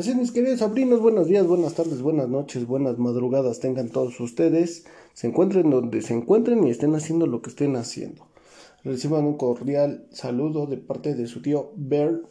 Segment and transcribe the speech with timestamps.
[0.00, 4.86] Así mis queridos sobrinos, buenos días, buenas tardes, buenas noches, buenas madrugadas tengan todos ustedes.
[5.12, 8.26] Se encuentren donde se encuentren y estén haciendo lo que estén haciendo.
[8.82, 12.22] Reciban un cordial saludo de parte de su tío Bear.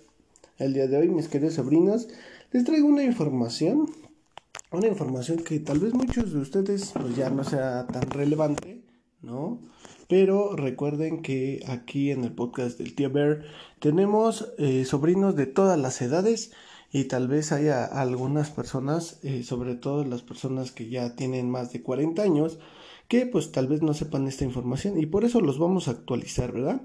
[0.58, 2.08] El día de hoy, mis queridos sobrinos,
[2.52, 3.88] les traigo una información.
[4.72, 8.82] Una información que tal vez muchos de ustedes pues ya no sea tan relevante,
[9.22, 9.60] ¿no?
[10.08, 13.44] Pero recuerden que aquí en el podcast del tío Bear
[13.80, 16.52] tenemos eh, sobrinos de todas las edades
[16.92, 21.72] y tal vez haya algunas personas, eh, sobre todo las personas que ya tienen más
[21.72, 22.60] de 40 años,
[23.08, 26.52] que pues tal vez no sepan esta información y por eso los vamos a actualizar,
[26.52, 26.82] ¿verdad?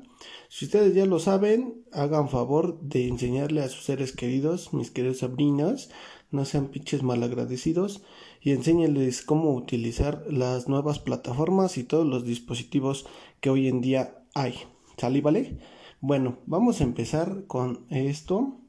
[0.48, 5.18] Si ustedes ya lo saben, hagan favor de enseñarle a sus seres queridos, mis queridos
[5.18, 5.90] sobrinos,
[6.30, 8.02] no sean pinches malagradecidos
[8.40, 13.06] y enséñenles cómo utilizar las nuevas plataformas y todos los dispositivos
[13.40, 14.54] que hoy en día hay.
[14.96, 15.58] ¿Sale, vale?
[16.00, 18.63] Bueno, vamos a empezar con esto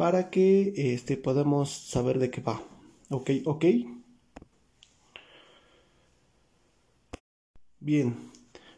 [0.00, 2.62] para que este, podamos saber de qué va.
[3.10, 3.66] Ok, ok.
[7.80, 8.16] Bien,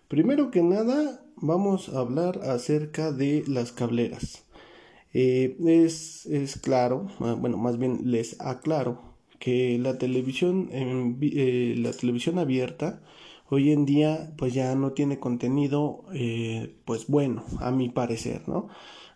[0.08, 4.44] primero que nada vamos a hablar acerca de las cableras.
[5.14, 12.40] Eh, es, es, claro, bueno, más bien les aclaro que la televisión, eh, la televisión
[12.40, 13.00] abierta
[13.48, 18.66] hoy en día pues ya no tiene contenido eh, pues bueno, a mi parecer, ¿no?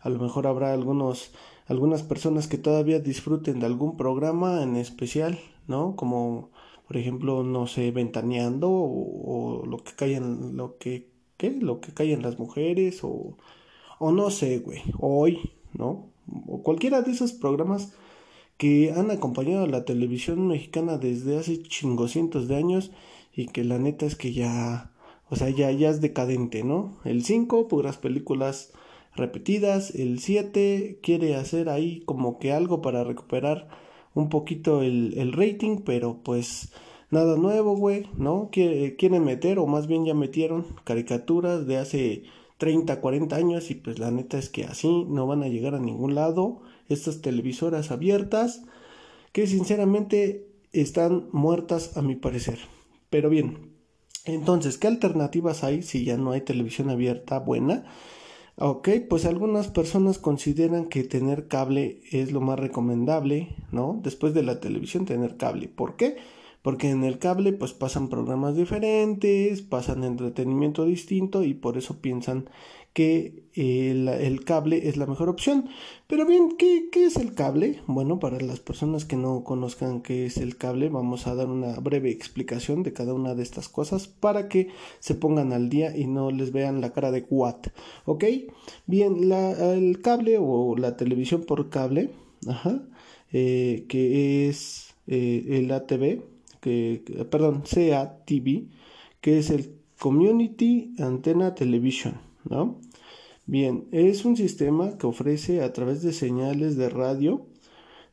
[0.03, 1.33] A lo mejor habrá algunos
[1.67, 5.97] algunas personas que todavía disfruten de algún programa en especial, ¿no?
[5.97, 6.51] Como
[6.87, 11.51] por ejemplo, no sé, ventaneando o, lo que callan, lo que, ¿qué?
[11.51, 13.37] Lo que callan las mujeres o,
[13.99, 16.11] o no sé, güey, hoy, ¿no?
[16.47, 17.93] O cualquiera de esos programas
[18.57, 22.93] que han acompañado a la televisión mexicana desde hace chingoscientos de años
[23.35, 24.93] y que la neta es que ya,
[25.29, 26.99] o sea, ya, ya es decadente, ¿no?
[27.05, 28.73] El 5, puras películas
[29.17, 29.95] repetidas.
[29.95, 33.69] El 7 quiere hacer ahí como que algo para recuperar
[34.15, 36.73] un poquito el, el rating, pero pues
[37.11, 38.49] nada nuevo, güey, ¿no?
[38.51, 42.25] Quiere, quieren meter, o más bien ya metieron caricaturas de hace
[42.59, 45.81] 30, 40 años y pues la neta es que así no van a llegar a
[45.81, 48.63] ningún lado estas televisoras abiertas
[49.33, 52.59] que sinceramente están muertas a mi parecer.
[53.11, 53.73] Pero bien,
[54.25, 57.85] entonces, ¿qué alternativas hay si ya no hay televisión abierta buena?
[58.59, 64.01] Ok, pues algunas personas consideran que tener cable es lo más recomendable, ¿no?
[64.03, 65.69] Después de la televisión tener cable.
[65.69, 66.17] ¿Por qué?
[66.63, 72.49] Porque en el cable pues pasan programas diferentes, pasan entretenimiento distinto y por eso piensan
[72.97, 75.69] que el, cable es la mejor opción.
[76.07, 77.83] Pero bien, ¿qué, ¿qué, es el cable?
[77.87, 81.79] Bueno, para las personas que no conozcan qué es el cable, vamos a dar una
[81.79, 84.69] breve explicación de cada una de estas cosas para que
[84.99, 87.67] se pongan al día y no les vean la cara de what.
[88.07, 88.25] ¿Ok?
[88.87, 92.13] Bien, el cable o la televisión por cable,
[92.49, 92.81] ajá,
[93.31, 96.23] eh, que es eh, el ATV,
[96.61, 98.69] que, perdón, CATV,
[99.21, 102.25] que es el Community Antenna Television.
[102.49, 102.79] ¿no?
[103.49, 107.47] Bien, es un sistema que ofrece a través de señales de radio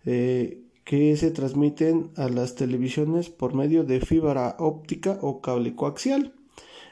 [0.06, 6.36] eh, que se transmiten a las televisiones por medio de fibra óptica o cable coaxial.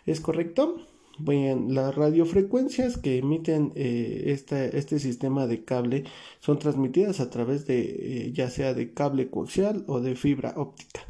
[0.08, 0.78] ¿Es correcto?
[1.20, 6.06] Bien, las radiofrecuencias que emiten eh, este sistema de cable
[6.40, 11.02] son transmitidas a través de eh, ya sea de cable coaxial o de fibra óptica.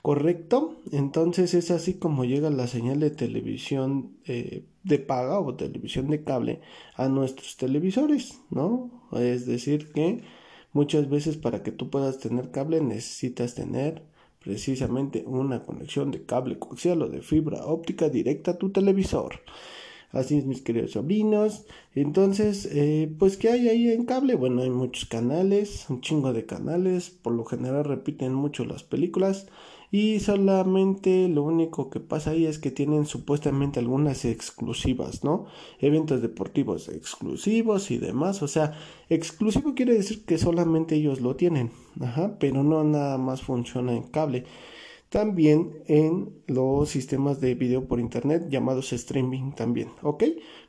[0.00, 0.80] ¿Correcto?
[0.92, 4.16] Entonces es así como llega la señal de televisión
[4.88, 6.60] de paga o televisión de cable
[6.96, 8.90] a nuestros televisores, ¿no?
[9.12, 10.22] Es decir, que
[10.72, 14.02] muchas veces para que tú puedas tener cable necesitas tener
[14.40, 19.40] precisamente una conexión de cable coaxial o de fibra óptica directa a tu televisor.
[20.10, 21.66] Así es, mis queridos sobrinos.
[21.94, 24.36] Entonces, eh, pues, ¿qué hay ahí en cable?
[24.36, 27.10] Bueno, hay muchos canales, un chingo de canales.
[27.10, 29.48] Por lo general repiten mucho las películas
[29.90, 35.46] y solamente lo único que pasa ahí es que tienen supuestamente algunas exclusivas, ¿no?
[35.80, 41.70] Eventos deportivos exclusivos y demás, o sea, exclusivo quiere decir que solamente ellos lo tienen,
[42.00, 44.44] ajá, pero no nada más funciona en cable.
[45.08, 50.24] También en los sistemas de video por internet llamados streaming también, ¿ok?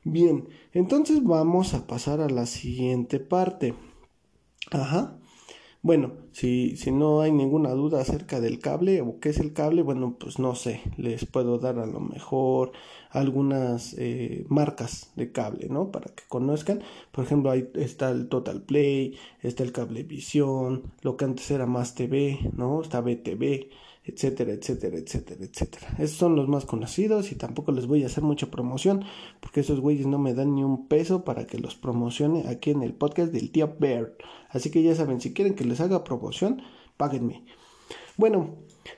[0.05, 3.73] Bien, entonces vamos a pasar a la siguiente parte.
[4.71, 5.19] Ajá.
[5.81, 9.81] Bueno, si, si no hay ninguna duda acerca del cable o qué es el cable,
[9.81, 12.73] bueno, pues no sé, les puedo dar a lo mejor
[13.11, 15.89] algunas eh, marcas de cable, ¿no?
[15.91, 16.81] Para que conozcan.
[17.13, 21.95] Por ejemplo, ahí está el Total Play, está el Cablevisión, lo que antes era Más
[21.95, 22.81] TV, ¿no?
[22.81, 23.69] Está BTV,
[24.09, 25.87] etcétera, etcétera, etcétera, etcétera.
[25.97, 29.03] Esos son los más conocidos y tampoco les voy a hacer mucha promoción
[29.39, 32.83] porque esos güeyes no me dan ni un peso para que los promocione aquí en
[32.83, 34.13] el podcast del tío Bear.
[34.49, 36.61] Así que ya saben, si quieren que les haga promoción,
[36.97, 37.43] páguenme.
[38.17, 38.55] Bueno,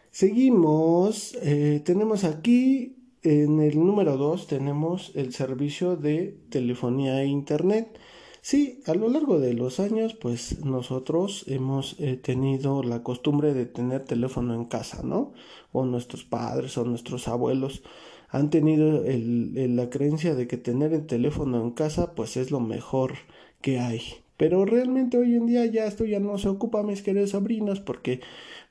[0.10, 1.38] seguimos.
[1.42, 8.00] Eh, tenemos aquí en el número 2 tenemos el servicio de telefonía e internet.
[8.42, 13.66] Sí, a lo largo de los años, pues nosotros hemos eh, tenido la costumbre de
[13.66, 15.34] tener teléfono en casa, ¿no?
[15.72, 17.84] O nuestros padres o nuestros abuelos
[18.30, 22.60] han tenido el, la creencia de que tener el teléfono en casa, pues es lo
[22.60, 23.14] mejor
[23.62, 24.21] que hay.
[24.42, 28.22] Pero realmente hoy en día ya esto ya no se ocupa, mis queridos sobrinos, porque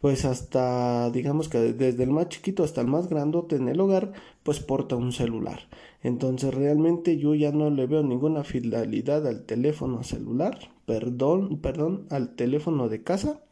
[0.00, 4.12] pues hasta digamos que desde el más chiquito hasta el más grandote en el hogar
[4.42, 5.60] pues porta un celular
[6.02, 12.34] entonces realmente yo ya no le veo ninguna finalidad al teléfono celular perdón perdón al
[12.34, 13.42] teléfono de casa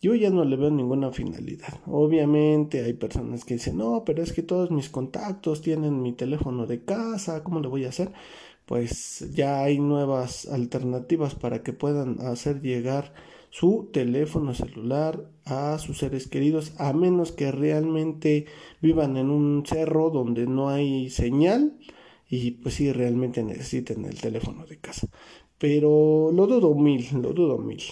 [0.00, 1.80] yo ya no le veo ninguna finalidad.
[1.86, 6.66] Obviamente hay personas que dicen, no, pero es que todos mis contactos tienen mi teléfono
[6.66, 8.12] de casa, ¿cómo le voy a hacer?
[8.68, 13.14] Pues ya hay nuevas alternativas para que puedan hacer llegar
[13.48, 18.44] su teléfono celular a sus seres queridos, a menos que realmente
[18.82, 21.78] vivan en un cerro donde no hay señal
[22.28, 25.08] y pues sí realmente necesiten el teléfono de casa.
[25.56, 27.82] Pero lo dudo mil, lo dudo mil.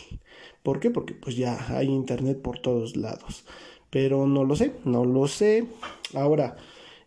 [0.62, 0.90] ¿Por qué?
[0.90, 3.46] Porque pues ya hay internet por todos lados.
[3.88, 5.66] Pero no lo sé, no lo sé.
[6.12, 6.56] Ahora,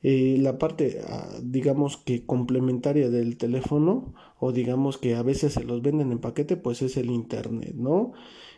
[0.02, 5.64] eh, la parte, ah, digamos que complementaria del teléfono, o digamos que a veces se
[5.64, 8.14] los venden en paquete, pues es el internet, ¿no?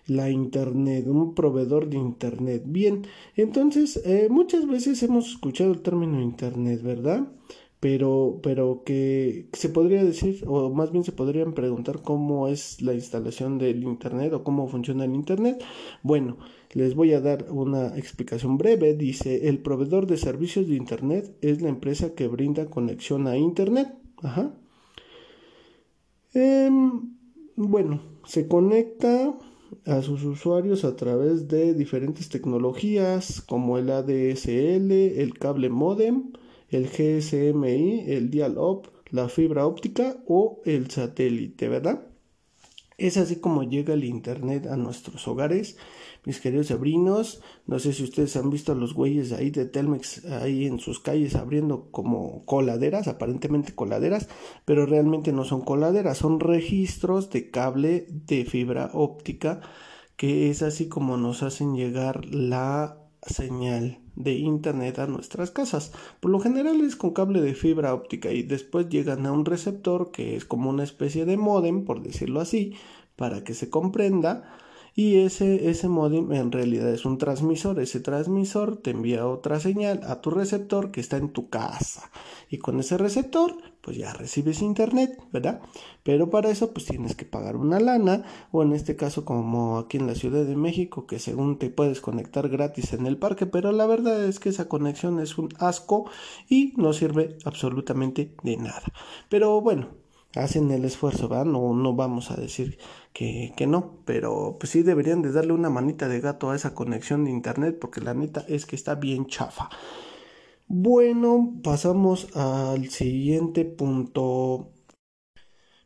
[0.07, 2.63] La internet, un proveedor de internet.
[2.65, 7.27] Bien, entonces eh, muchas veces hemos escuchado el término internet, ¿verdad?
[7.79, 12.93] Pero, pero que se podría decir, o más bien se podrían preguntar cómo es la
[12.93, 15.63] instalación del internet o cómo funciona el internet.
[16.03, 16.37] Bueno,
[16.73, 18.95] les voy a dar una explicación breve.
[18.95, 23.89] Dice, el proveedor de servicios de internet es la empresa que brinda conexión a internet.
[24.21, 24.53] Ajá.
[26.33, 27.15] Em,
[27.55, 29.37] bueno, se conecta
[29.85, 36.31] a sus usuarios a través de diferentes tecnologías como el ADSL, el cable modem,
[36.69, 42.10] el GSMI, el dial-up, la fibra óptica o el satélite, ¿verdad?
[43.01, 45.75] Es así como llega el Internet a nuestros hogares
[46.23, 47.41] mis queridos sobrinos.
[47.65, 50.99] No sé si ustedes han visto a los güeyes ahí de Telmex ahí en sus
[50.99, 54.29] calles abriendo como coladeras, aparentemente coladeras,
[54.65, 59.61] pero realmente no son coladeras, son registros de cable de fibra óptica
[60.15, 65.91] que es así como nos hacen llegar la señal de internet a nuestras casas.
[66.19, 70.11] Por lo general es con cable de fibra óptica y después llegan a un receptor
[70.11, 72.75] que es como una especie de modem, por decirlo así,
[73.15, 74.57] para que se comprenda
[74.93, 77.79] y ese, ese modem en realidad es un transmisor.
[77.79, 82.11] Ese transmisor te envía otra señal a tu receptor que está en tu casa.
[82.49, 85.61] Y con ese receptor, pues ya recibes internet, ¿verdad?
[86.03, 88.25] Pero para eso, pues tienes que pagar una lana.
[88.51, 92.01] O en este caso, como aquí en la Ciudad de México, que según te puedes
[92.01, 93.45] conectar gratis en el parque.
[93.45, 96.09] Pero la verdad es que esa conexión es un asco
[96.49, 98.83] y no sirve absolutamente de nada.
[99.29, 100.00] Pero bueno,
[100.35, 101.45] hacen el esfuerzo, ¿verdad?
[101.45, 102.77] No, vamos a decir
[103.13, 106.73] que, que, no, pero pues sí deberían de darle una manita de gato a esa
[106.73, 109.69] conexión de internet porque la neta es que está bien chafa.
[110.67, 114.71] Bueno, pasamos al siguiente punto.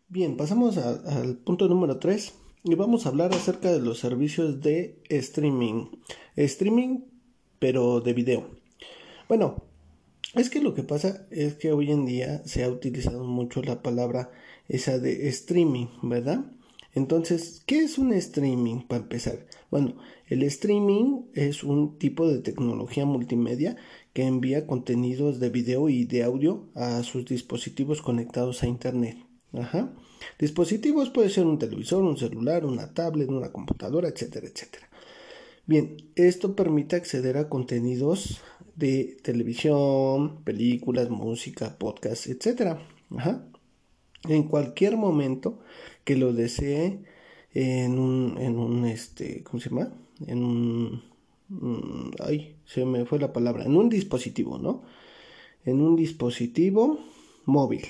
[0.08, 5.02] Bien, pasamos al punto número 3 y vamos a hablar acerca de los servicios de
[5.10, 5.88] streaming.
[6.36, 7.00] Streaming,
[7.58, 8.48] pero de video.
[9.28, 9.64] Bueno,
[10.36, 13.82] es que lo que pasa es que hoy en día se ha utilizado mucho la
[13.82, 14.32] palabra
[14.68, 16.46] esa de streaming, ¿verdad?
[16.94, 19.46] Entonces, ¿qué es un streaming para empezar?
[19.70, 19.96] Bueno,
[20.28, 23.76] el streaming es un tipo de tecnología multimedia
[24.14, 29.18] que envía contenidos de video y de audio a sus dispositivos conectados a Internet.
[29.54, 29.94] Ajá.
[30.40, 34.90] Dispositivos puede ser un televisor, un celular, una tablet, una computadora, etcétera, etcétera.
[35.68, 38.40] Bien, esto permite acceder a contenidos
[38.76, 42.78] de televisión, películas, música, podcast, etc.
[44.28, 45.60] En cualquier momento
[46.04, 47.00] que lo desee
[47.52, 49.92] en un, en un, este, ¿cómo se llama?
[50.28, 51.04] En un,
[51.50, 54.84] mm, ay, se me fue la palabra, en un dispositivo, ¿no?
[55.64, 57.00] En un dispositivo
[57.46, 57.86] móvil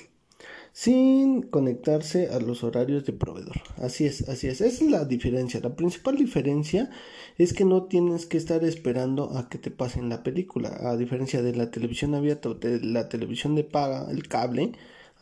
[0.76, 3.56] sin conectarse a los horarios de proveedor.
[3.78, 4.60] Así es, así es.
[4.60, 5.58] Esa es la diferencia.
[5.62, 6.90] La principal diferencia
[7.38, 10.78] es que no tienes que estar esperando a que te pasen la película.
[10.82, 14.72] A diferencia de la televisión abierta o de la televisión de paga, el cable,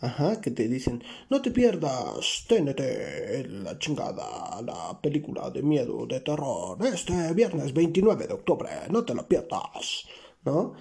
[0.00, 6.20] Ajá, que te dicen, no te pierdas, TNT, la chingada, la película de miedo, de
[6.20, 10.04] terror, este viernes 29 de octubre, no te la pierdas,
[10.44, 10.74] ¿no?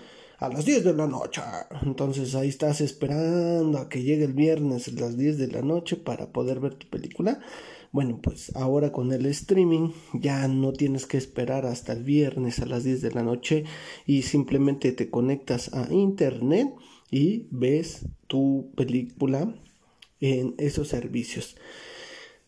[0.43, 1.41] A las 10 de la noche.
[1.83, 5.95] Entonces ahí estás esperando a que llegue el viernes a las 10 de la noche
[5.95, 7.39] para poder ver tu película.
[7.93, 12.65] Bueno, pues ahora con el streaming ya no tienes que esperar hasta el viernes a
[12.65, 13.63] las 10 de la noche
[14.05, 16.67] y simplemente te conectas a internet
[17.09, 19.55] y ves tu película
[20.19, 21.55] en esos servicios.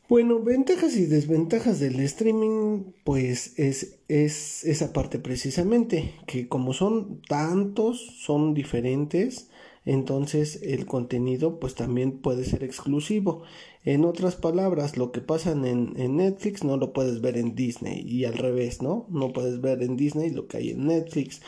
[0.08, 7.22] Bueno, ventajas y desventajas del streaming, pues es, es esa parte precisamente, que como son
[7.28, 9.50] tantos, son diferentes,
[9.84, 13.42] entonces el contenido pues también puede ser exclusivo.
[13.84, 18.02] En otras palabras, lo que pasa en, en, Netflix no lo puedes ver en Disney
[18.08, 19.08] y al revés, ¿no?
[19.10, 21.42] No puedes ver en Disney lo que hay en Netflix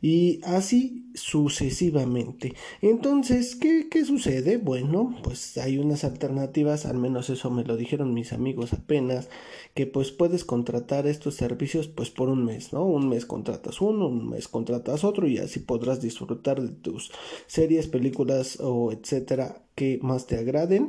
[0.00, 2.54] y así sucesivamente.
[2.82, 4.58] Entonces, ¿qué, ¿qué, sucede?
[4.58, 9.28] Bueno, pues hay unas alternativas, al menos eso me lo dijeron mis amigos apenas,
[9.74, 12.84] que pues puedes contratar estos servicios pues por un mes, ¿no?
[12.84, 17.10] Un mes contratas uno, un mes contratas otro y así podrás disfrutar de tus
[17.46, 20.88] series, películas o etcétera que más te agraden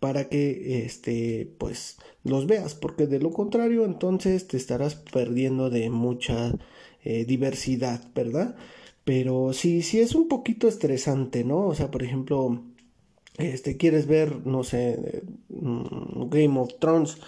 [0.00, 5.90] para que este pues los veas porque de lo contrario entonces te estarás perdiendo de
[5.90, 6.54] mucha
[7.04, 8.56] eh, diversidad, ¿verdad?
[9.04, 11.66] Pero sí, sí es un poquito estresante, ¿no?
[11.66, 12.62] O sea, por ejemplo,
[13.38, 17.18] este, quieres ver, no sé, mm, Game of Thrones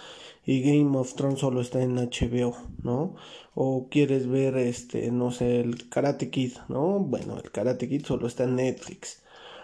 [0.45, 3.15] y Game of Thrones solo está en HBO, ¿no?
[3.55, 6.99] O quieres ver, este, no sé, el Karate Kid, ¿no?
[6.99, 9.21] Bueno, el Karate Kid solo está en Netflix.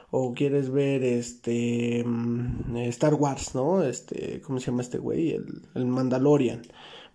[0.10, 3.84] O quieres ver, este, mm, Star Wars, ¿no?
[3.84, 5.32] Este, ¿cómo se llama este güey?
[5.32, 5.46] El,
[5.76, 6.62] el Mandalorian.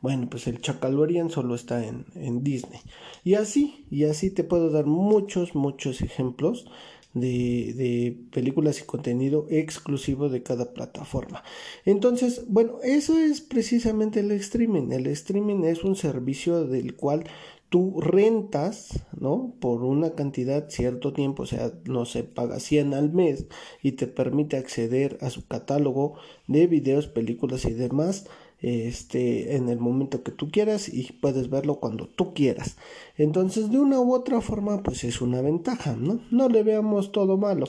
[0.02, 2.80] Bueno, pues el Chacalorian solo está en, en Disney.
[3.22, 6.66] Y así, y así te puedo dar muchos, muchos ejemplos
[7.14, 11.44] de, de, películas y contenido exclusivo de cada plataforma.
[11.84, 14.90] Entonces, bueno, eso es precisamente el streaming.
[14.90, 17.24] El streaming es un servicio del cual
[17.68, 19.54] tú rentas, ¿no?
[19.60, 23.46] Por una cantidad cierto tiempo, o sea, no se paga 100 al mes
[23.82, 26.14] y te permite acceder a su catálogo
[26.48, 28.26] de videos, películas y demás
[28.62, 32.76] este, en el momento que tú quieras y puedes verlo cuando tú quieras.
[33.16, 36.20] Entonces, de una u otra forma, pues es una ventaja, ¿no?
[36.30, 37.66] No le veamos todo malo.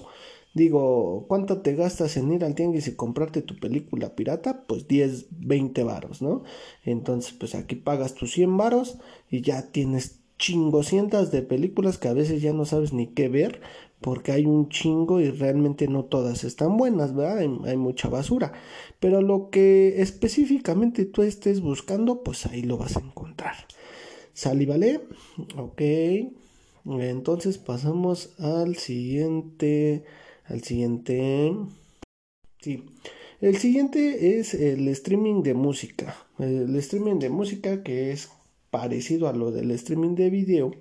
[0.53, 4.65] Digo, ¿cuánto te gastas en ir al tianguis y comprarte tu película pirata?
[4.67, 6.43] Pues 10, 20 varos, ¿no?
[6.83, 8.99] Entonces, pues aquí pagas tus 100 varos
[9.31, 13.61] y ya tienes chingocientas de películas que a veces ya no sabes ni qué ver
[14.03, 17.39] porque hay un chingo y realmente no todas están buenas, ¿verdad?
[17.39, 18.51] Hay, mucha basura.
[18.99, 23.55] Pero lo que específicamente tú estés buscando, pues ahí lo vas a encontrar.
[24.33, 25.01] ¿Sale vale?
[25.57, 25.81] Ok.
[26.85, 30.03] Entonces pasamos al siguiente.
[30.45, 31.55] Al siguiente.
[32.59, 32.83] Sí.
[33.39, 36.15] El siguiente es el streaming de música.
[36.39, 38.29] El streaming de música que es
[38.69, 40.71] parecido a lo del streaming de video,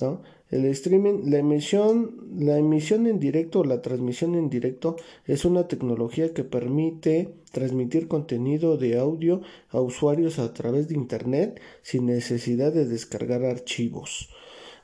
[0.00, 0.22] ¿no?
[0.54, 4.94] El streaming, la emisión, la emisión en directo o la transmisión en directo
[5.26, 11.60] es una tecnología que permite transmitir contenido de audio a usuarios a través de internet
[11.82, 14.28] sin necesidad de descargar archivos.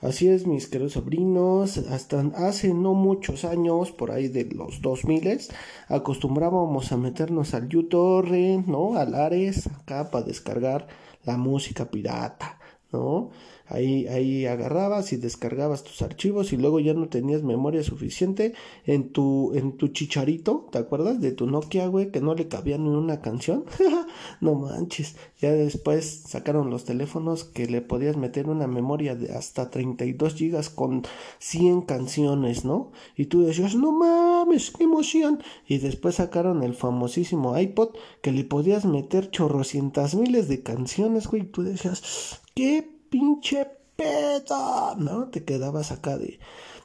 [0.00, 5.38] Así es, mis queridos sobrinos, hasta hace no muchos años, por ahí de los 2000,
[5.86, 8.96] acostumbrábamos a meternos al YouTube, ¿no?
[8.96, 10.88] Al Ares, acá para descargar
[11.24, 12.58] la música pirata,
[12.92, 13.30] ¿no?
[13.70, 18.52] Ahí, ahí agarrabas y descargabas tus archivos y luego ya no tenías memoria suficiente
[18.84, 21.20] en tu, en tu chicharito, ¿te acuerdas?
[21.20, 23.64] De tu Nokia, güey, que no le cabía ni una canción.
[24.40, 25.16] no manches.
[25.40, 30.68] Ya después sacaron los teléfonos que le podías meter una memoria de hasta 32 gigas
[30.68, 31.02] con
[31.38, 32.90] 100 canciones, ¿no?
[33.16, 35.42] Y tú decías, no mames, qué emoción.
[35.66, 41.42] Y después sacaron el famosísimo iPod que le podías meter chorrocientas miles de canciones, güey.
[41.42, 45.29] Y tú decías, qué pinche pedo, ¿no?
[45.29, 46.40] Te quedabas acá de,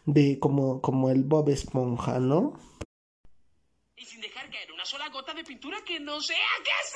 [0.05, 2.59] de como, como el Bob Esponja, ¿no?
[3.95, 6.93] Y sin dejar caer una sola gota de pintura que no sea, ¿qué es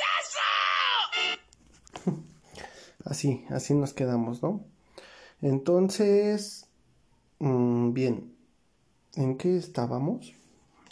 [2.03, 2.21] eso?
[3.05, 4.65] así, así nos quedamos, ¿no?
[5.41, 6.67] Entonces,
[7.39, 8.35] mmm, bien,
[9.15, 10.33] ¿en qué estábamos?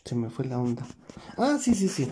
[0.07, 0.87] Se me fue la onda.
[1.35, 2.07] Ah, sí, sí, sí,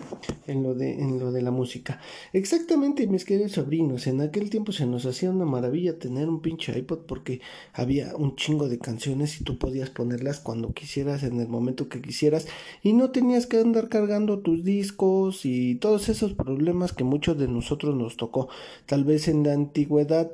[0.48, 2.00] en lo de, en lo de la música.
[2.34, 6.78] Exactamente, mis queridos sobrinos, en aquel tiempo se nos hacía una maravilla tener un pinche
[6.78, 7.42] iPod porque
[7.74, 12.02] había un chingo de canciones y tú podías ponerlas cuando quisieras, en el momento que
[12.02, 12.48] quisieras,
[12.84, 17.48] y no tenías que andar cargando tus discos y todos esos problemas que muchos de
[17.48, 18.50] nosotros nos tocó.
[18.86, 20.32] Tal vez en la antigüedad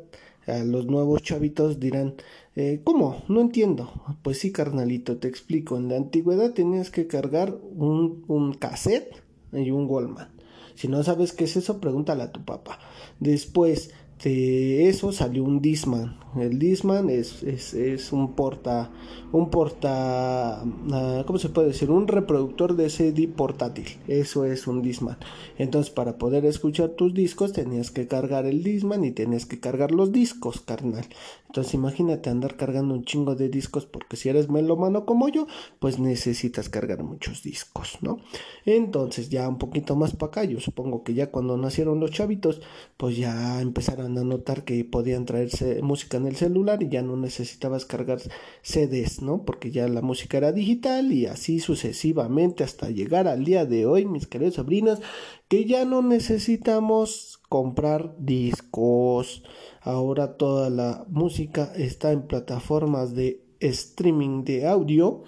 [0.48, 2.16] A los nuevos chavitos dirán,
[2.56, 3.24] eh, ¿cómo?
[3.28, 3.92] No entiendo.
[4.24, 5.78] Pues sí, carnalito, te explico.
[5.78, 9.22] En la antigüedad tenías que cargar un, un cassette
[9.54, 10.30] y un Goldman.
[10.76, 12.80] Si no sabes qué es eso, pregúntale a tu papá.
[13.20, 16.20] Después de eso salió un Disman.
[16.36, 18.90] El Disman es, es, es un porta,
[19.34, 21.92] un porta, uh, ¿cómo se puede decir?
[21.92, 23.88] Un reproductor de CD portátil.
[24.08, 25.18] Eso es un Disman.
[25.58, 29.92] Entonces, para poder escuchar tus discos, tenías que cargar el Disman y tenías que cargar
[29.92, 31.06] los discos, carnal.
[31.48, 35.48] Entonces, imagínate andar cargando un chingo de discos, porque si eres melomano como yo,
[35.80, 38.20] pues necesitas cargar muchos discos, ¿no?
[38.66, 42.62] Entonces, ya un poquito más para acá, yo supongo que ya cuando nacieron los chavitos,
[42.96, 47.16] pues ya empezaron a notar que podían traerse música en el celular y ya no
[47.18, 48.20] necesitabas cargar
[48.62, 49.44] CDs, ¿no?
[49.44, 54.06] Porque ya la música era digital y así sucesivamente hasta llegar al día de hoy,
[54.06, 55.00] mis queridos sobrinos,
[55.48, 59.44] que ya no necesitamos comprar discos.
[59.82, 65.24] Ahora toda la música está en plataformas de streaming de audio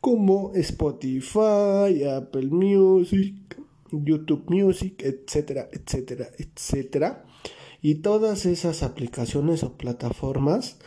[0.00, 3.56] como Spotify, Apple Music,
[3.92, 7.24] YouTube Music, etcétera, etcétera, etcétera.
[7.82, 10.78] Y todas esas aplicaciones o plataformas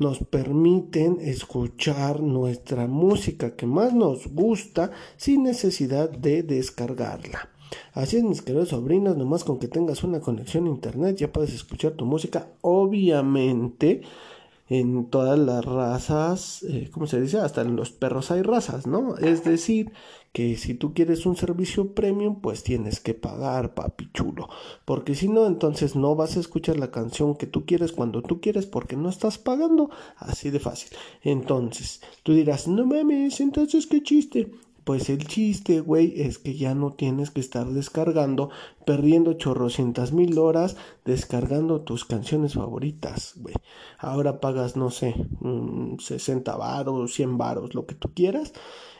[0.00, 7.50] nos permiten escuchar nuestra música que más nos gusta sin necesidad de descargarla.
[7.92, 11.54] Así es, mis queridos sobrinos, nomás con que tengas una conexión a internet ya puedes
[11.54, 12.48] escuchar tu música.
[12.62, 14.02] Obviamente,
[14.70, 17.38] en todas las razas, eh, ¿cómo se dice?
[17.38, 19.16] Hasta en los perros hay razas, ¿no?
[19.16, 19.90] Es decir,
[20.32, 24.48] que si tú quieres un servicio premium, pues tienes que pagar, papi chulo.
[24.84, 28.40] Porque si no, entonces no vas a escuchar la canción que tú quieres cuando tú
[28.40, 29.90] quieres porque no estás pagando.
[30.16, 30.96] Así de fácil.
[31.22, 34.52] Entonces, tú dirás, no mames, entonces qué chiste.
[34.84, 38.50] Pues el chiste, güey, es que ya no tienes que estar descargando,
[38.86, 43.54] perdiendo chorrocientas mil horas descargando tus canciones favoritas, güey.
[43.98, 45.14] Ahora pagas, no sé,
[45.98, 48.52] 60 varos, 100 varos, lo que tú quieras.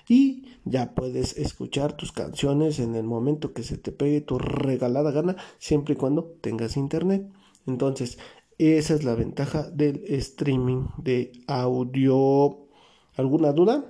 [0.09, 5.13] Y ya puedes escuchar tus canciones en el momento que se te pegue tu regalada
[5.13, 7.27] gana, siempre y cuando tengas internet.
[7.67, 8.19] Entonces,
[8.59, 12.59] esa es la ventaja del streaming de audio.
[13.17, 13.87] ¿Alguna duda?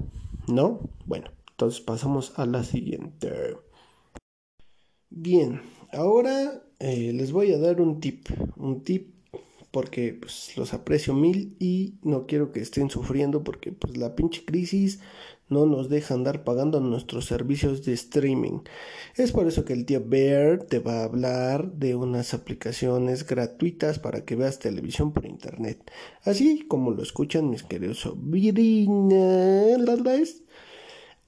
[0.47, 0.81] ¿No?
[1.07, 1.40] Bueno.
[1.61, 3.31] Entonces pasamos a la siguiente.
[5.11, 5.61] Bien,
[5.93, 8.29] ahora eh, les voy a dar un tip.
[8.57, 9.13] Un tip
[9.71, 14.43] porque pues, los aprecio mil y no quiero que estén sufriendo porque pues la pinche
[14.47, 15.01] crisis
[15.51, 18.61] no nos deja andar pagando nuestros servicios de streaming.
[19.15, 23.99] Es por eso que el tío Bear te va a hablar de unas aplicaciones gratuitas
[23.99, 25.79] para que veas televisión por internet.
[26.23, 29.13] Así como lo escuchan mis queridos sobrinos.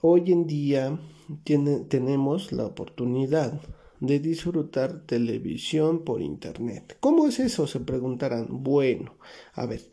[0.04, 0.98] Hoy en día
[1.44, 3.60] tenemos la oportunidad
[4.00, 6.96] de disfrutar televisión por internet.
[6.98, 7.68] ¿Cómo es eso?
[7.68, 8.48] Se preguntarán.
[8.64, 9.14] Bueno,
[9.52, 9.92] a ver,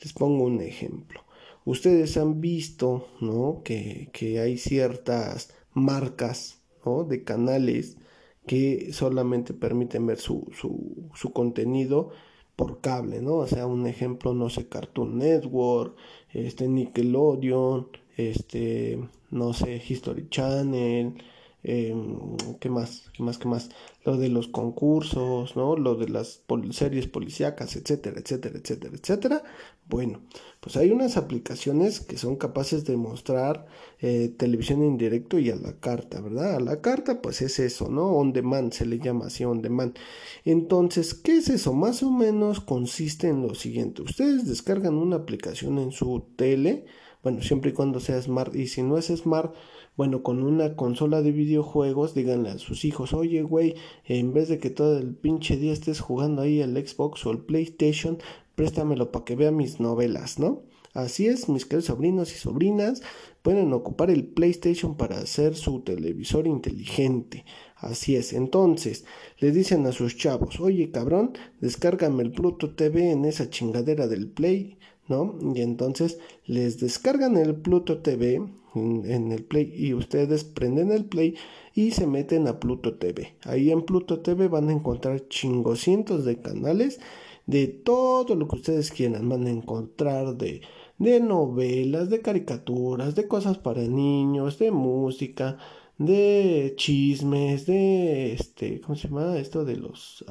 [0.00, 1.24] les pongo un ejemplo.
[1.64, 3.62] Ustedes han visto, ¿no?
[3.64, 7.02] Que, que hay ciertas marcas, ¿no?
[7.02, 7.96] De canales
[8.46, 12.10] que solamente permiten ver su, su, su contenido
[12.54, 13.34] por cable, ¿no?
[13.38, 15.96] O sea, un ejemplo, no sé, Cartoon Network,
[16.32, 17.88] este Nickelodeon,
[18.18, 18.98] este,
[19.30, 21.14] no sé, History Channel,
[21.64, 21.94] eh,
[22.60, 23.10] ¿qué más?
[23.12, 23.38] ¿Qué más?
[23.38, 23.70] ¿Qué más?
[24.04, 25.76] Lo de los concursos, ¿no?
[25.76, 29.42] Lo de las series policíacas, etcétera, etcétera, etcétera, etcétera.
[29.88, 30.20] Bueno,
[30.60, 33.66] pues hay unas aplicaciones que son capaces de mostrar
[34.00, 36.56] eh, televisión en directo y a la carta, ¿verdad?
[36.56, 38.12] A la carta, pues es eso, ¿no?
[38.12, 39.96] On demand, se le llama así, on demand.
[40.44, 41.72] Entonces, ¿qué es eso?
[41.72, 44.02] Más o menos consiste en lo siguiente.
[44.02, 46.84] Ustedes descargan una aplicación en su tele,
[47.22, 48.54] bueno, siempre y cuando sea smart.
[48.54, 49.54] Y si no es smart,
[49.96, 54.58] bueno, con una consola de videojuegos, díganle a sus hijos, oye, güey, en vez de
[54.58, 58.18] que todo el pinche día estés jugando ahí el Xbox o el PlayStation,
[58.54, 60.62] préstamelo para que vea mis novelas, ¿no?
[60.94, 63.02] Así es, mis queridos sobrinos y sobrinas
[63.42, 67.44] pueden ocupar el PlayStation para hacer su televisor inteligente.
[67.78, 69.04] Así es, entonces
[69.38, 74.28] le dicen a sus chavos, oye cabrón, descárgame el Pluto TV en esa chingadera del
[74.28, 75.38] Play ¿no?
[75.54, 78.42] Y entonces les descargan el Pluto TV
[78.74, 81.34] en, el Play y ustedes prenden el Play
[81.74, 83.34] y se meten a Pluto TV.
[83.42, 87.00] Ahí en Pluto TV van a encontrar chingocientos de canales
[87.46, 89.28] de todo lo que ustedes quieran.
[89.28, 90.60] Van a encontrar de,
[90.98, 95.56] de novelas, de caricaturas, de cosas para niños, de música,
[95.98, 99.36] de chismes, de este, ¿cómo se llama?
[99.38, 100.24] Esto de los,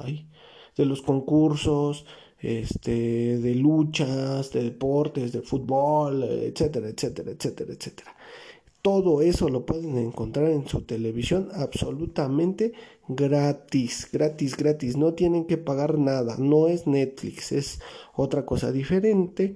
[0.76, 2.06] de los concursos,
[2.40, 8.16] este, de luchas, de deportes, de fútbol, etcétera, etcétera, etcétera, etcétera.
[8.82, 12.74] todo eso lo pueden encontrar en su televisión absolutamente
[13.08, 14.96] gratis, gratis, gratis.
[14.96, 16.38] No tienen que pagar nada.
[16.38, 17.80] No es Netflix, es
[18.16, 19.56] otra cosa diferente.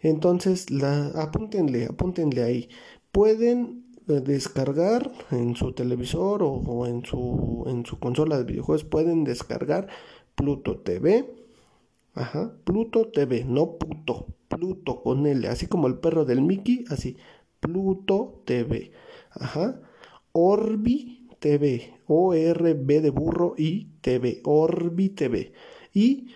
[0.00, 2.68] Entonces, la, apúntenle, apúntenle ahí.
[3.10, 9.88] Pueden descargar en su televisor o, en, su, en su consola de videojuegos, pueden descargar
[10.34, 11.34] Pluto TV.
[12.14, 17.16] Ajá, Pluto TV, no puto, Pluto con L, así como el perro del Mickey, así,
[17.60, 18.92] Pluto TV.
[19.30, 19.80] Ajá.
[20.32, 21.94] Orbi TV.
[22.06, 24.40] O-R-B de burro y TV.
[24.44, 25.52] Orbi TV.
[25.92, 26.28] Y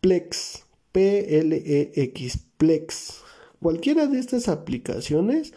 [0.00, 0.64] Plex.
[0.92, 2.46] P-L-E-X.
[2.56, 3.22] Plex.
[3.60, 5.52] Cualquiera de estas aplicaciones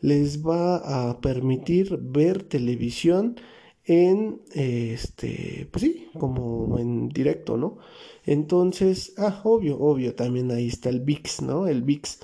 [0.00, 3.36] les va a permitir ver televisión
[3.84, 7.78] en este pues sí como en directo no
[8.24, 12.18] entonces ah obvio obvio también ahí está el VIX no el VIX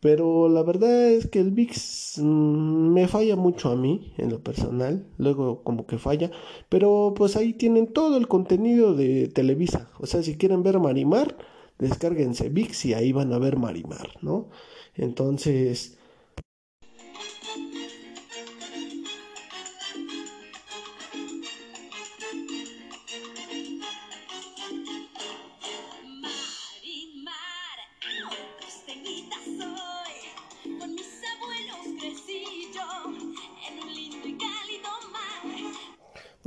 [0.00, 4.40] pero la verdad es que el VIX mm, me falla mucho a mí, en lo
[4.42, 5.06] personal.
[5.18, 6.30] Luego como que falla.
[6.68, 9.90] Pero pues ahí tienen todo el contenido de Televisa.
[9.98, 11.36] O sea, si quieren ver Marimar,
[11.78, 14.50] descárguense VIX y ahí van a ver Marimar, ¿no?
[14.94, 15.97] Entonces...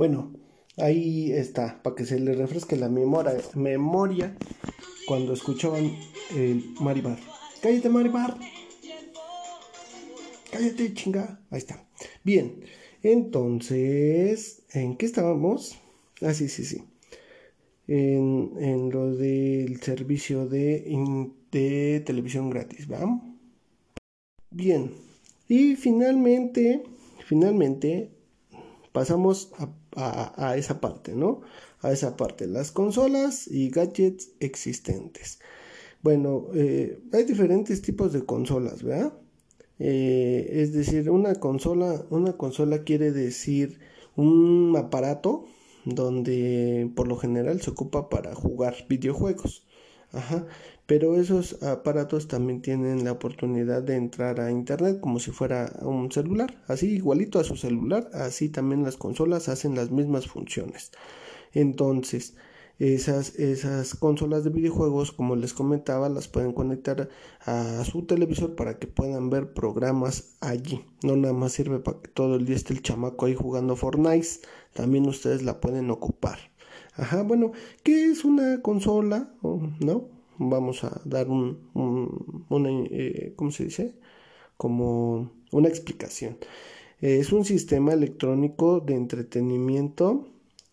[0.02, 0.32] Bueno,
[0.78, 4.36] ahí está, para que se les refresque la memoria, memoria
[5.06, 5.92] cuando escuchaban
[6.34, 7.20] el Maribar.
[7.62, 8.36] Cállate, Maribar.
[10.50, 11.40] Cállate, chinga.
[11.50, 11.86] Ahí está.
[12.24, 12.64] Bien,
[13.04, 15.78] entonces, ¿en qué estábamos?
[16.20, 16.82] Ah, sí, sí, sí.
[17.86, 23.22] En, en lo del servicio de, de televisión gratis, ¿va?
[24.50, 24.90] Bien,
[25.46, 26.82] y finalmente,
[27.24, 28.10] finalmente,
[28.90, 31.42] pasamos a a, esa parte, ¿no?
[31.80, 35.40] A esa parte, las consolas y gadgets existentes.
[36.02, 39.12] Bueno, eh, hay diferentes tipos de consolas, ¿verdad?
[39.78, 43.80] Eh, es decir, una consola, una consola quiere decir
[44.16, 45.46] un aparato
[45.84, 49.66] donde por lo general se ocupa para jugar videojuegos.
[50.12, 50.46] Ajá.
[50.86, 56.10] Pero esos aparatos también tienen la oportunidad de entrar a internet como si fuera un
[56.10, 56.62] celular.
[56.66, 60.90] Así igualito a su celular, así también las consolas hacen las mismas funciones.
[61.52, 62.34] Entonces,
[62.78, 67.08] esas, esas consolas de videojuegos, como les comentaba, las pueden conectar
[67.46, 70.84] a su televisor para que puedan ver programas allí.
[71.04, 74.40] No nada más sirve para que todo el día esté el chamaco ahí jugando Fortnite,
[74.72, 76.38] también ustedes la pueden ocupar.
[76.94, 77.52] Ajá, bueno,
[77.84, 79.32] ¿qué es una consola?
[79.80, 80.21] ¿No?
[80.38, 81.58] Vamos a dar un,
[82.48, 83.94] una, eh, ¿cómo se dice?
[84.56, 86.38] Como una explicación.
[87.00, 90.28] Es un sistema electrónico de entretenimiento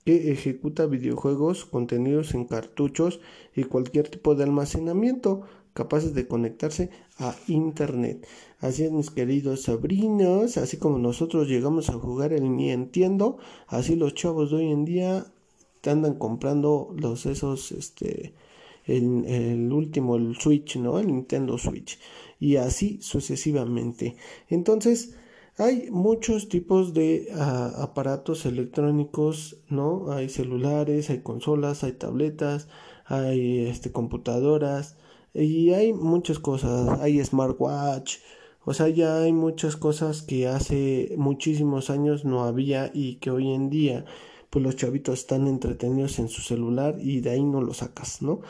[0.06, 3.20] que ejecuta videojuegos contenidos en cartuchos
[3.56, 5.42] y cualquier tipo de almacenamiento
[5.74, 8.28] capaces de conectarse a internet.
[8.60, 13.96] Así es, mis queridos sobrinos, así como nosotros llegamos a jugar el ni entiendo, así
[13.96, 15.26] los chavos de hoy en día
[15.86, 18.34] andan comprando los esos este
[18.98, 22.00] el, último el Switch no el Nintendo Switch.
[22.40, 24.16] Y así sucesivamente.
[24.48, 25.16] Entonces
[25.58, 32.70] hay muchos tipos de ah, aparatos electrónicos no hay celulares hay consolas hay tabletas
[33.10, 34.96] hay este computadoras
[35.34, 37.00] y hay muchas cosas.
[37.02, 38.18] Hay smartwatch.
[38.66, 43.52] O sea ya hay muchas cosas que hace muchísimos años no había y que hoy
[43.54, 44.06] en día
[44.50, 48.42] pues los chavitos están entretenidos en su celular y de ahí no lo sacas, ¿no?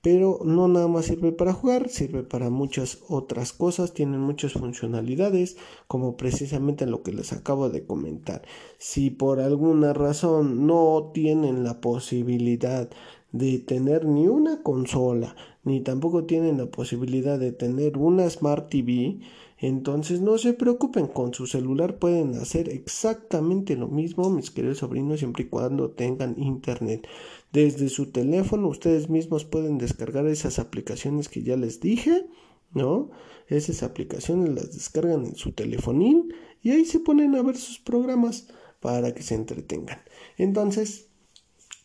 [0.00, 5.56] Pero no nada más sirve para jugar, sirve para muchas otras cosas, tienen muchas funcionalidades,
[5.88, 8.42] como precisamente lo que les acabo de comentar.
[8.78, 12.88] Si por alguna razón no tienen la posibilidad
[13.32, 15.34] de tener ni una consola,
[15.64, 19.18] ni tampoco tienen la posibilidad de tener una Smart TV,
[19.60, 25.18] entonces no se preocupen, con su celular pueden hacer exactamente lo mismo, mis queridos sobrinos,
[25.18, 27.08] siempre y cuando tengan internet.
[27.52, 32.26] Desde su teléfono ustedes mismos pueden descargar esas aplicaciones que ya les dije,
[32.72, 33.10] ¿no?
[33.46, 38.48] Esas aplicaciones las descargan en su telefonín y ahí se ponen a ver sus programas
[38.80, 39.98] para que se entretengan.
[40.36, 41.08] Entonces,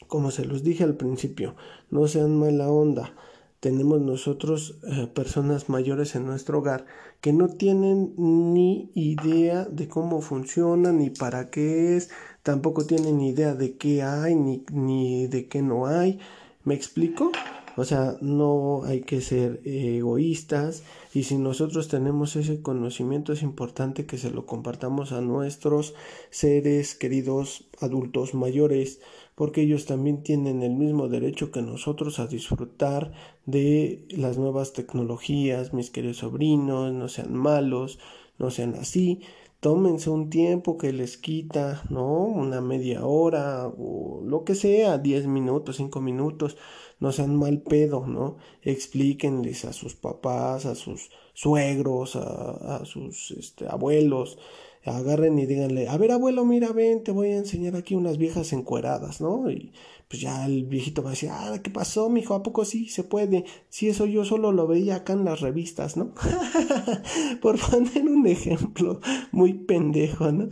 [0.07, 1.55] como se los dije al principio,
[1.89, 3.15] no sean mala onda
[3.63, 6.85] tenemos nosotros eh, personas mayores en nuestro hogar
[7.21, 12.09] que no tienen ni idea de cómo funciona ni para qué es,
[12.43, 16.19] tampoco tienen idea de qué hay ni, ni de qué no hay.
[16.63, 17.31] ¿Me explico?
[17.75, 24.05] O sea, no hay que ser egoístas y si nosotros tenemos ese conocimiento es importante
[24.05, 25.95] que se lo compartamos a nuestros
[26.29, 28.99] seres queridos adultos mayores
[29.33, 33.11] porque ellos también tienen el mismo derecho que nosotros a disfrutar
[33.47, 37.97] de las nuevas tecnologías, mis queridos sobrinos, no sean malos,
[38.37, 39.21] no sean así,
[39.63, 42.05] tómense un tiempo que les quita, ¿no?
[42.25, 46.57] Una media hora o lo que sea, diez minutos, cinco minutos,
[46.99, 48.35] no sean mal pedo, ¿no?
[48.61, 54.37] Explíquenles a sus papás, a sus suegros, a, a sus este, abuelos,
[54.85, 58.51] agarren y díganle, a ver abuelo, mira, ven, te voy a enseñar aquí unas viejas
[58.53, 59.49] encueradas, ¿no?
[59.49, 59.71] Y
[60.09, 62.35] pues ya el viejito va a decir, ah, ¿qué pasó, mijo?
[62.35, 63.45] ¿A poco sí se puede?
[63.69, 66.13] Si eso yo solo lo veía acá en las revistas, ¿no?
[67.41, 68.99] Por poner un ejemplo
[69.31, 70.49] muy pendejo, ¿no?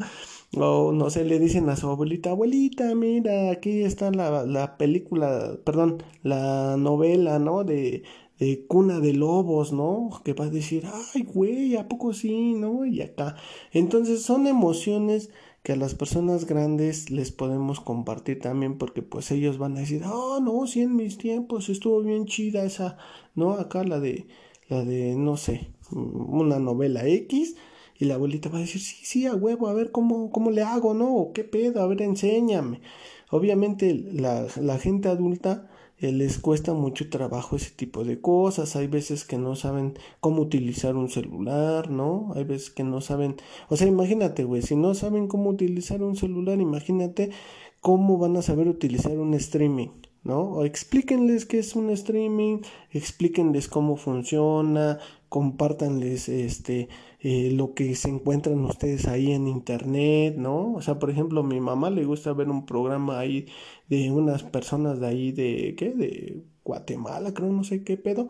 [0.57, 5.57] O no sé, le dicen a su abuelita, abuelita, mira, aquí está la, la película,
[5.63, 7.63] perdón, la novela, ¿no?
[7.63, 8.03] De
[8.41, 10.09] de cuna de lobos, ¿no?
[10.25, 12.85] Que va a decir, ay, güey, ¿a poco sí, no?
[12.85, 13.35] Y acá.
[13.71, 15.29] Entonces son emociones
[15.61, 20.01] que a las personas grandes les podemos compartir también porque pues ellos van a decir,
[20.11, 22.97] oh, no, sí, en mis tiempos estuvo bien chida esa,
[23.35, 23.51] ¿no?
[23.51, 24.25] Acá la de,
[24.69, 27.55] la de, no sé, una novela X.
[27.99, 30.63] Y la abuelita va a decir, sí, sí, a huevo, a ver cómo, cómo le
[30.63, 31.29] hago, ¿no?
[31.35, 31.83] ¿Qué pedo?
[31.83, 32.81] A ver, enséñame.
[33.29, 34.47] Obviamente la,
[34.79, 35.70] gente adulta eh,
[36.01, 38.75] les cuesta mucho trabajo ese tipo de cosas.
[38.75, 42.31] Hay veces que no saben cómo utilizar un celular, ¿no?
[42.35, 43.35] Hay veces que no saben,
[43.69, 47.29] o sea, imagínate, güey, si no saben cómo utilizar un celular, imagínate
[47.81, 49.89] cómo van a saber utilizar un streaming.
[50.23, 50.41] ¿No?
[50.41, 52.59] O explíquenles qué es un streaming,
[52.91, 60.73] explíquenles cómo funciona, compártanles este eh, lo que se encuentran ustedes ahí en internet, ¿no?
[60.73, 63.47] O sea, por ejemplo, a mi mamá le gusta ver un programa ahí
[63.89, 65.91] de unas personas de ahí de ¿qué?
[65.91, 68.29] de Guatemala, creo, no sé qué pedo,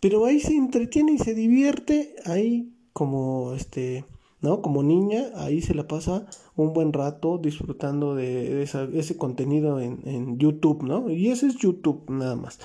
[0.00, 4.04] pero ahí se entretiene y se divierte ahí como este
[4.42, 4.60] ¿no?
[4.60, 6.26] Como niña, ahí se la pasa
[6.56, 11.08] un buen rato disfrutando de, ese contenido en, en, YouTube, ¿no?
[11.10, 12.58] Y ese es YouTube nada más.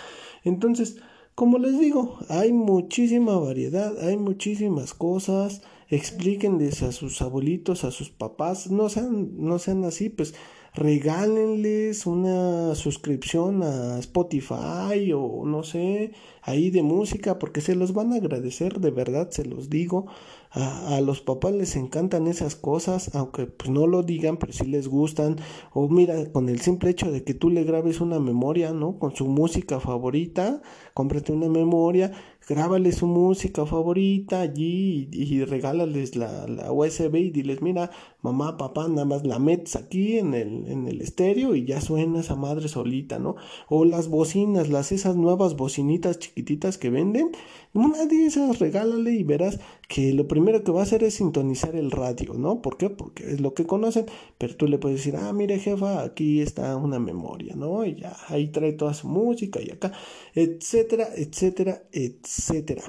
[0.44, 0.98] Entonces,
[1.36, 5.62] como les digo, hay muchísima variedad, hay muchísimas cosas.
[5.90, 10.34] Explíquenles a sus abuelitos, a sus papás, no sean, no sean así, pues
[10.78, 16.12] regálenles una suscripción a Spotify o no sé,
[16.42, 20.08] ahí de música, porque se los van a agradecer, de verdad se los digo.
[20.52, 24.66] A, a, los papás les encantan esas cosas, aunque pues no lo digan, pero sí
[24.66, 25.38] les gustan.
[25.74, 28.98] O mira, con el simple hecho de que tú le grabes una memoria, ¿no?
[28.98, 30.62] Con su música favorita,
[30.94, 32.12] cómprate una memoria
[32.48, 38.88] grábale su música favorita allí y, regálales la, la, USB y diles, mira, mamá, papá,
[38.88, 42.70] nada más la metes aquí en el, en el estéreo y ya suena esa madre
[42.70, 43.36] solita, ¿no?
[43.68, 47.32] O las bocinas, las esas nuevas bocinitas chiquititas que venden,
[47.74, 51.76] una de esas regálale y verás que lo primero que va a hacer es sintonizar
[51.76, 52.62] el radio, ¿no?
[52.62, 52.90] ¿Por qué?
[52.90, 54.06] Porque es lo que conocen,
[54.38, 57.86] pero tú le puedes decir, ah, mire jefa, aquí está una memoria, ¿no?
[57.86, 59.92] Y ya, ahí trae toda su música y acá,
[60.34, 62.84] etcétera, etcétera, etcétera etcétera.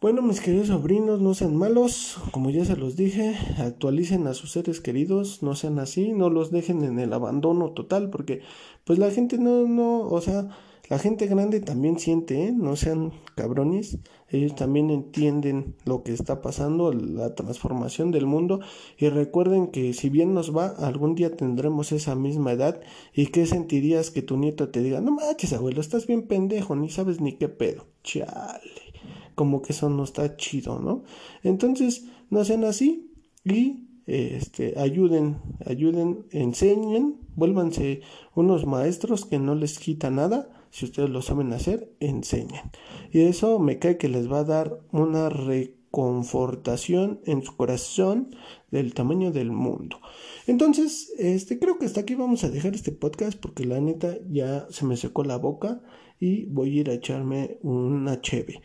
[0.00, 4.52] Bueno, mis queridos sobrinos, no sean malos, como ya se los dije, actualicen a sus
[4.52, 8.42] seres queridos, no sean así, no los dejen en el abandono total, porque
[8.84, 10.50] pues la gente no, no, o sea,
[10.90, 12.52] la gente grande también siente, ¿eh?
[12.52, 18.60] no sean cabrones, ellos también entienden lo que está pasando, la transformación del mundo.
[18.98, 22.82] Y recuerden que si bien nos va, algún día tendremos esa misma edad.
[23.14, 26.90] Y qué sentirías que tu nieto te diga, no manches abuelo, estás bien pendejo, ni
[26.90, 28.92] sabes ni qué pedo, chale,
[29.34, 31.04] como que eso no está chido, ¿no?
[31.42, 33.10] Entonces, no sean así
[33.42, 38.02] y este, ayuden, ayuden, enseñen, vuélvanse
[38.34, 42.72] unos maestros que no les quita nada si ustedes lo saben hacer, enseñen.
[43.12, 48.34] Y eso me cae que les va a dar una reconfortación en su corazón
[48.72, 50.00] del tamaño del mundo.
[50.48, 54.66] Entonces, este, creo que hasta aquí vamos a dejar este podcast porque la neta ya
[54.68, 55.80] se me secó la boca
[56.18, 58.60] y voy a ir a echarme una cheve.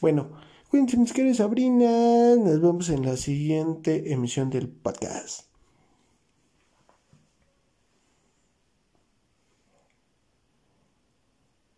[0.00, 0.30] Bueno,
[0.70, 5.49] cuídense mis queridos Sabrina, nos vemos en la siguiente emisión del podcast.